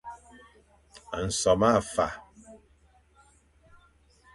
[1.25, 2.07] Nsome a fa.